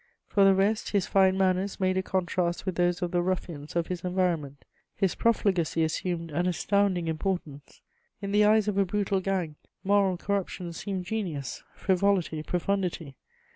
[0.25, 3.85] For the rest, his fine manners made a contrast with those of the ruffians of
[3.85, 7.81] his environment; his profligacy assumed an astounding importance:
[8.19, 13.15] in the eyes of a brutal gang, moral corruption seemed genius, frivolity profundity.